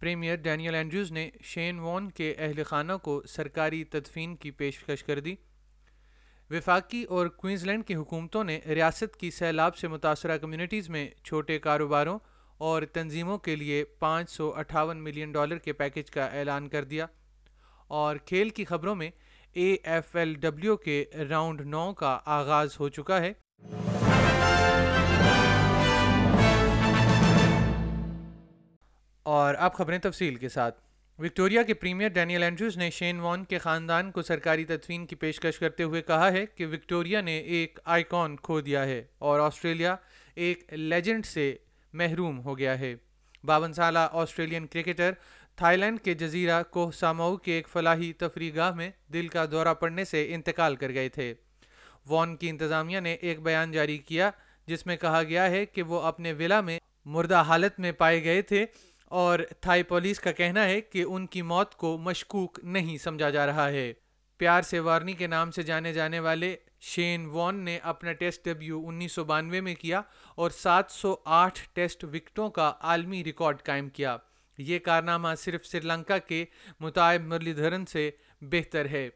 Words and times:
Premiere 0.00 0.36
Daniel 0.36 0.74
Andrews 0.74 1.10
نے 1.12 1.28
Shane 1.44 1.78
وون 1.80 2.10
کے 2.16 2.34
اہل 2.38 2.62
خانہ 2.66 2.92
کو 3.02 3.20
سرکاری 3.28 3.82
تدفین 3.92 4.34
کی 4.36 4.50
پیشکش 4.60 5.04
کر 5.04 5.20
دی 5.20 5.34
وفاقی 6.50 7.02
اور 7.16 7.26
کوئنز 7.36 7.64
لینڈ 7.66 7.84
کی 7.86 7.94
حکومتوں 7.94 8.42
نے 8.44 8.58
ریاست 8.74 9.16
کی 9.20 9.30
سیلاب 9.38 9.76
سے 9.76 9.88
متاثرہ 9.88 10.36
کمیونٹیز 10.38 10.88
میں 10.90 11.08
چھوٹے 11.24 11.58
کاروباروں 11.58 12.18
اور 12.68 12.82
تنظیموں 12.92 13.38
کے 13.46 13.56
لیے 13.56 13.82
پانچ 14.00 14.30
سو 14.30 14.52
اٹھاون 14.58 15.02
ملین 15.04 15.32
ڈالر 15.32 15.58
کے 15.64 15.72
پیکج 15.82 16.10
کا 16.10 16.26
اعلان 16.38 16.68
کر 16.68 16.84
دیا 16.94 17.06
اور 18.02 18.16
کھیل 18.26 18.48
کی 18.60 18.64
خبروں 18.64 18.94
میں 19.02 19.10
اے 19.56 19.74
ایف 19.92 20.16
ایل 20.16 20.34
ڈبلیو 20.40 20.76
کے 20.76 21.04
راؤنڈ 21.30 21.60
نو 21.74 21.92
کا 21.98 22.18
آغاز 22.40 22.78
ہو 22.80 22.88
چکا 22.96 23.20
ہے 23.22 23.32
اور 29.34 29.54
اب 29.58 29.72
خبریں 29.74 29.98
تفصیل 30.02 30.34
کے 30.40 30.48
ساتھ 30.48 30.76
وکٹوریا 31.20 31.62
کے 31.68 31.74
پریمیر 31.74 32.24
نے 32.78 32.88
شین 32.98 33.20
وان 33.20 33.44
کے 33.52 33.58
خاندان 33.64 34.10
کو 34.18 34.22
سرکاری 34.22 34.64
تدفین 34.64 35.06
کی 35.06 35.16
پیشکش 35.16 35.58
کرتے 35.58 35.82
ہوئے 35.82 36.02
کہا 36.10 36.30
ہے 36.32 36.36
ہے 36.36 36.44
کہ 36.56 36.66
وکٹوریا 36.72 37.20
نے 37.20 37.36
ایک 37.56 37.78
ایک 37.96 38.12
کھو 38.42 38.60
دیا 38.68 38.84
اور 39.30 39.40
آسٹریلیا 39.46 39.96
لیجنڈ 40.76 41.26
سے 41.26 41.52
محروم 42.02 42.38
ہو 42.44 42.56
گیا 42.58 42.78
ہے 42.80 42.94
باون 43.46 43.72
سالہ 43.80 44.06
آسٹریلین 44.22 44.66
کرکٹر 44.72 45.12
تھائی 45.58 45.76
لینڈ 45.78 46.00
کے 46.04 46.14
جزیرہ 46.22 46.62
کوہ 46.70 46.90
سامو 46.98 47.34
کے 47.44 47.52
ایک 47.56 47.68
فلاحی 47.72 48.12
تفریح 48.20 48.52
گاہ 48.56 48.72
میں 48.76 48.90
دل 49.12 49.28
کا 49.36 49.44
دورہ 49.52 49.74
پڑنے 49.80 50.04
سے 50.14 50.26
انتقال 50.34 50.76
کر 50.76 50.92
گئے 51.00 51.08
تھے 51.18 51.32
وان 52.10 52.36
کی 52.36 52.48
انتظامیہ 52.48 53.00
نے 53.00 53.14
ایک 53.28 53.42
بیان 53.50 53.72
جاری 53.72 53.98
کیا 54.08 54.30
جس 54.68 54.86
میں 54.86 54.96
کہا 55.06 55.22
گیا 55.28 55.50
ہے 55.50 55.66
کہ 55.66 55.82
وہ 55.92 56.00
اپنے 56.12 56.32
ولا 56.38 56.60
میں 56.70 56.78
مردہ 57.14 57.40
حالت 57.46 57.78
میں 57.80 57.90
پائے 58.04 58.22
گئے 58.24 58.42
تھے 58.52 58.64
اور 59.08 59.38
تھائی 59.62 59.82
پولیس 59.88 60.20
کا 60.20 60.32
کہنا 60.32 60.64
ہے 60.66 60.80
کہ 60.80 61.04
ان 61.08 61.26
کی 61.26 61.42
موت 61.42 61.74
کو 61.78 61.96
مشکوک 62.02 62.58
نہیں 62.62 62.96
سمجھا 62.98 63.28
جا 63.30 63.46
رہا 63.46 63.68
ہے 63.70 63.92
پیار 64.38 64.62
سے 64.70 64.78
وارنی 64.86 65.12
کے 65.18 65.26
نام 65.26 65.50
سے 65.50 65.62
جانے 65.62 65.92
جانے 65.92 66.18
والے 66.20 66.54
شین 66.94 67.26
وان 67.32 67.60
نے 67.64 67.76
اپنا 67.92 68.12
ٹیسٹ 68.12 68.44
ڈیبیو 68.44 68.80
انیس 68.88 69.12
سو 69.12 69.24
بانوے 69.24 69.60
میں 69.68 69.74
کیا 69.80 70.00
اور 70.34 70.50
سات 70.58 70.90
سو 70.92 71.14
آٹھ 71.36 71.58
ٹیسٹ 71.74 72.04
وکٹوں 72.14 72.48
کا 72.58 72.72
عالمی 72.90 73.22
ریکارڈ 73.24 73.62
قائم 73.66 73.88
کیا 73.98 74.16
یہ 74.58 74.78
کارنامہ 74.84 75.28
صرف 75.38 75.66
سری 75.66 75.86
لنکا 75.86 76.18
کے 76.28 76.44
متائب 76.80 77.34
دھرن 77.56 77.84
سے 77.92 78.10
بہتر 78.52 78.86
ہے 78.90 79.08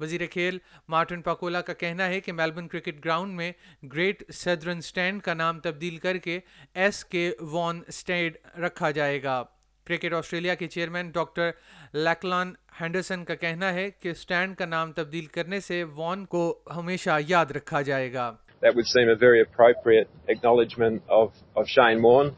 وزیر 0.00 0.20
کھیل 0.30 0.58
مارٹن 0.88 1.22
پاکولا 1.22 1.60
کا 1.68 1.72
کہنا 1.82 2.06
ہے 2.08 2.20
کہ 2.20 2.32
میلبن 2.32 2.66
کرکٹ 2.68 3.04
گراؤنڈ 3.04 3.34
میں 3.36 3.50
گریٹ 3.94 4.22
سیدرن 4.34 4.80
سٹینڈ 4.88 5.22
کا 5.22 5.34
نام 5.34 5.60
تبدیل 5.60 5.96
کر 6.06 6.16
کے 6.26 6.38
ایس 6.82 7.04
کے 7.14 7.30
وان 7.52 7.80
سٹینڈ 7.92 8.36
رکھا 8.64 8.90
جائے 8.98 9.22
گا 9.22 9.42
کرکٹ 9.88 10.12
آسٹریلیا 10.14 10.54
کے 10.60 10.66
چیئرمین 10.74 11.10
ڈاکٹر 11.10 11.50
لیکلان 11.94 12.52
ہینڈرسن 12.80 13.24
کا 13.24 13.34
کہنا 13.44 13.72
ہے 13.74 13.88
کہ 14.00 14.12
سٹینڈ 14.24 14.56
کا 14.56 14.64
نام 14.66 14.92
تبدیل 15.00 15.26
کرنے 15.36 15.60
سے 15.68 15.82
وان 15.96 16.24
کو 16.34 16.42
ہمیشہ 16.76 17.18
یاد 17.28 17.50
رکھا 17.56 17.82
جائے 17.92 18.12
گا 18.12 18.30
That 18.64 18.76
would 18.78 18.86
seem 18.90 19.10
a 19.10 19.14
very 19.22 19.40
appropriate 19.40 20.30
acknowledgement 20.32 21.10
of, 21.16 21.26
of 21.60 21.68
Shane 21.72 22.00
Warne. 22.06 22.30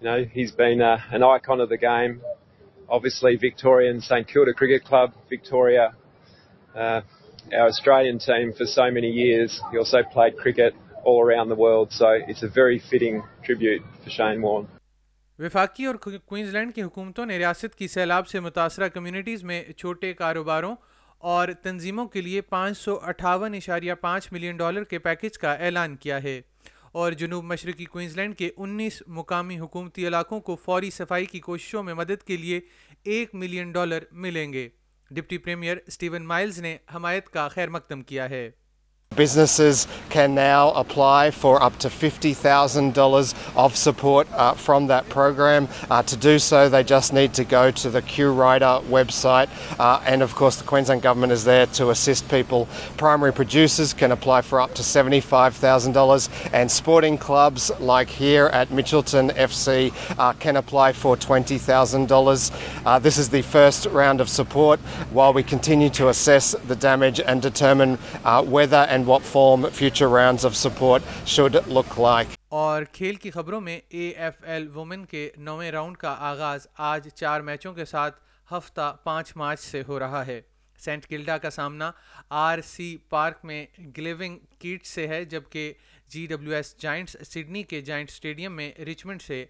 You 0.00 0.02
know, 0.08 0.16
he's 0.34 0.50
been 0.58 0.82
a, 0.88 0.90
uh, 0.96 1.14
an 1.18 1.24
icon 1.28 1.62
of 1.64 1.70
the 1.70 1.78
game. 1.84 2.16
Obviously, 2.96 3.32
Victorian 3.44 4.02
St 4.08 4.28
Kilda 4.32 4.54
Cricket 4.58 4.84
Club, 4.90 5.14
Victoria, 5.30 5.86
uh, 6.76 7.00
our 7.58 7.68
Australian 7.74 8.18
team 8.26 8.52
for 8.58 8.66
so 8.76 8.90
many 8.98 9.10
years. 9.18 9.60
He 9.72 9.78
also 9.82 10.02
played 10.14 10.36
cricket 10.42 10.74
all 11.04 11.20
around 11.24 11.48
the 11.54 11.58
world. 11.66 11.92
So 12.00 12.08
it's 12.34 12.42
a 12.42 12.48
very 12.60 12.78
fitting 12.90 13.22
tribute 13.50 13.92
for 14.04 14.16
Shane 14.20 14.48
Warne. 14.48 14.68
وفاقی 15.38 15.84
اور 15.86 15.94
Queens 16.04 16.52
land 16.54 16.74
کی 16.74 16.82
حکومتوں 16.82 17.24
نے 17.26 17.36
ریاست 17.38 17.74
کی 17.78 17.86
سیلاب 17.94 18.26
سے 18.28 18.40
متاثرہ 18.40 18.86
کمیونٹیز 18.92 19.42
میں 19.44 19.62
چھوٹے 19.78 20.12
کاروباروں 20.20 20.74
اور 21.32 21.48
تنظیموں 21.62 22.06
کے 22.14 22.20
لیے 22.20 22.40
پانچ 22.54 22.78
سو 22.78 22.96
اٹھاون 23.08 23.54
اشاریہ 23.54 23.94
پانچ 24.00 24.28
ملین 24.32 24.56
ڈالر 24.56 24.84
کے 24.92 24.98
پیکج 25.08 25.36
کا 25.38 25.52
اعلان 25.66 25.96
کیا 26.04 26.22
ہے 26.22 26.40
اور 27.02 27.12
جنوب 27.22 27.44
مشرقی 27.52 27.84
کوئنز 27.84 28.16
لینڈ 28.16 28.36
کے 28.36 28.50
انیس 28.56 29.02
مقامی 29.18 29.58
حکومتی 29.58 30.06
علاقوں 30.08 30.40
کو 30.48 30.56
فوری 30.64 30.90
صفائی 30.98 31.26
کی 31.34 31.40
کوششوں 31.50 31.82
میں 31.82 31.94
مدد 31.94 32.22
کے 32.26 32.36
لیے 32.36 32.60
ایک 33.16 33.34
ملین 33.42 33.72
ڈالر 33.72 34.04
ملیں 34.26 34.52
گے 34.52 34.68
ڈپٹی 35.14 35.38
پریمیئر 35.38 35.76
سٹیون 35.90 36.26
مائلز 36.26 36.58
نے 36.60 36.76
حمایت 36.94 37.28
کا 37.32 37.46
خیر 37.48 37.68
مقدم 37.70 38.02
کیا 38.02 38.28
ہے 38.30 38.48
Businesses 39.14 39.88
can 40.10 40.34
now 40.34 40.72
apply 40.72 41.30
for 41.30 41.62
up 41.62 41.78
to 41.78 41.88
$50,000 41.88 43.56
of 43.56 43.76
support 43.76 44.28
uh, 44.34 44.52
from 44.54 44.88
that 44.88 45.08
program. 45.08 45.68
Uh, 45.88 46.02
to 46.02 46.16
do 46.16 46.40
so, 46.40 46.68
they 46.68 46.82
just 46.82 47.12
need 47.12 47.32
to 47.32 47.44
go 47.44 47.70
to 47.70 47.88
the 47.88 48.02
QRIDA 48.02 48.84
website, 48.86 49.48
uh, 49.78 50.02
and 50.04 50.22
of 50.22 50.34
course 50.34 50.56
the 50.56 50.64
Queensland 50.64 51.00
Government 51.00 51.32
is 51.32 51.44
there 51.44 51.66
to 51.66 51.90
assist 51.90 52.28
people. 52.28 52.68
Primary 52.98 53.32
producers 53.32 53.94
can 53.94 54.10
apply 54.10 54.42
for 54.42 54.60
up 54.60 54.74
to 54.74 54.82
$75,000, 54.82 56.50
and 56.52 56.70
sporting 56.70 57.16
clubs 57.16 57.70
like 57.78 58.10
here 58.10 58.46
at 58.46 58.68
Mitchelton 58.68 59.32
FC 59.36 59.94
can 60.40 60.56
apply 60.56 60.92
for 60.92 61.16
$20,000. 61.16 63.02
This 63.02 63.18
is 63.18 63.28
the 63.30 63.42
first 63.42 63.86
round 63.86 64.20
of 64.20 64.28
support 64.28 64.78
while 65.10 65.32
we 65.32 65.44
continue 65.44 65.88
to 65.90 66.08
assess 66.08 66.54
the 66.66 66.76
damage 66.76 67.20
and 67.20 67.40
determine 67.40 67.94
whether 68.44 68.84
and 68.96 69.08
what 69.10 69.24
form 69.30 69.64
future 69.78 70.06
rounds 70.10 70.44
of 70.48 70.54
support 70.64 71.08
should 71.36 71.58
look 71.78 71.96
like. 72.08 72.26
اور 72.50 72.82
کھیل 72.92 73.14
کی 73.22 73.30
خبروں 73.30 73.60
میں 73.60 73.78
A 73.90 74.08
F 74.24 74.34
L 74.48 74.68
women 74.74 75.04
کے 75.06 75.28
نویں 75.46 75.70
round 75.72 75.96
کا 75.98 76.14
آغاز 76.28 76.66
آج 76.88 77.08
چار 77.14 77.40
میچوں 77.48 77.72
کے 77.74 77.84
ساتھ 77.84 78.20
ہفتہ 78.50 78.92
پانچ 79.04 79.32
مارچ 79.36 79.60
سے 79.60 79.82
ہو 79.88 79.98
رہا 79.98 80.24
ہے 80.26 80.40
سینٹ 80.84 81.10
گلڈا 81.10 81.36
کا 81.38 81.50
سامنا 81.50 81.90
آر 82.44 82.58
سی 82.64 82.96
پارک 83.10 83.44
میں 83.48 83.64
گلیونگ 83.96 84.38
کیٹ 84.60 84.86
سے 84.86 85.06
ہے 85.08 85.24
جبکہ 85.34 85.72
G 86.12 86.26
W 86.30 86.54
S 86.54 86.74
Giants 86.82 87.16
Sydney 87.30 87.62
کے 87.72 87.80
جائنٹ 87.90 88.10
سٹیڈیم 88.10 88.56
میں 88.56 88.70
ریچمنٹ 88.86 89.22
سے 89.22 89.44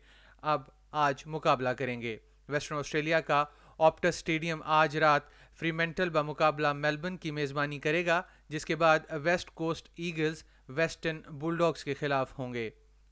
اب 0.54 0.62
آج 1.06 1.22
مقابلہ 1.36 1.68
کریں 1.78 2.00
گے 2.02 2.16
ویسٹرن 2.48 2.78
آسٹریلیا 2.78 3.20
کا 3.30 3.44
آپٹس 3.90 4.16
سٹیڈیم 4.18 4.60
آج 4.80 4.96
رات 5.06 5.30
فریمنٹل 5.60 6.08
بمقابلہ 6.10 6.72
میلبن 6.72 7.16
کی 7.16 7.30
میزبانی 7.40 7.78
کرے 7.88 8.04
گا 8.06 8.20
جس 8.50 8.64
کے 8.64 8.74
بعد 8.76 8.98
West 9.22 9.50
Coast 9.60 9.88
Eagles 9.98 10.42
Western 10.76 11.20
Bulldogs 11.40 11.84
کے 11.84 11.94
خلاف 12.00 12.38
ہوں 12.38 12.52
گے 12.54 12.68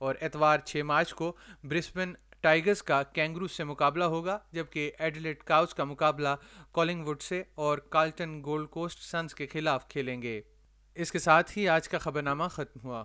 اور 0.06 0.14
اتوار 0.26 0.58
چھ 0.64 0.82
مارچ 0.86 1.12
کو 1.14 1.32
برسبن 1.68 2.12
ٹائگرز 2.40 2.82
کا 2.82 3.02
کینگروز 3.12 3.50
سے 3.50 3.64
مقابلہ 3.64 4.04
ہوگا 4.14 4.38
جبکہ 4.52 4.90
ایڈلیٹ 4.98 5.42
کاؤز 5.52 5.74
کا 5.74 5.84
مقابلہ 5.84 6.34
کالنگ 6.74 7.06
وڈ 7.08 7.22
سے 7.22 7.42
اور 7.66 7.78
کالٹن 7.92 8.42
گولڈ 8.44 8.68
کوسٹ 8.70 9.02
سنز 9.10 9.34
کے 9.34 9.46
خلاف 9.52 9.88
کھیلیں 9.88 10.20
گے 10.22 10.40
اس 11.02 11.12
کے 11.12 11.18
ساتھ 11.18 11.58
ہی 11.58 11.68
آج 11.68 11.88
کا 11.88 11.98
خبرنامہ 11.98 12.44
ختم 12.54 12.86
ہوا 12.88 13.04